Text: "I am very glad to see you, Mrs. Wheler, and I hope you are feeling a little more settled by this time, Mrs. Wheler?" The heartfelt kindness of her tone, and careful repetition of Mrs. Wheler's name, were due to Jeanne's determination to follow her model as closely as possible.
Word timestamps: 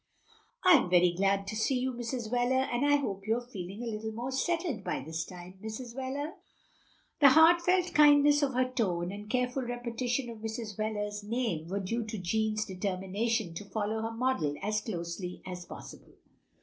"I 0.65 0.71
am 0.73 0.89
very 0.89 1.11
glad 1.13 1.45
to 1.45 1.55
see 1.55 1.77
you, 1.77 1.93
Mrs. 1.93 2.31
Wheler, 2.31 2.67
and 2.73 2.83
I 2.83 2.95
hope 2.95 3.27
you 3.27 3.37
are 3.37 3.45
feeling 3.47 3.83
a 3.83 3.91
little 3.91 4.11
more 4.11 4.31
settled 4.31 4.83
by 4.83 4.99
this 4.99 5.23
time, 5.25 5.59
Mrs. 5.61 5.95
Wheler?" 5.95 6.31
The 7.19 7.29
heartfelt 7.29 7.93
kindness 7.93 8.41
of 8.41 8.55
her 8.55 8.67
tone, 8.67 9.11
and 9.11 9.29
careful 9.29 9.61
repetition 9.61 10.27
of 10.31 10.39
Mrs. 10.39 10.75
Wheler's 10.75 11.21
name, 11.23 11.67
were 11.67 11.79
due 11.79 12.03
to 12.07 12.17
Jeanne's 12.17 12.65
determination 12.65 13.53
to 13.53 13.65
follow 13.69 14.01
her 14.01 14.11
model 14.11 14.55
as 14.63 14.81
closely 14.81 15.43
as 15.45 15.65
possible. 15.67 16.13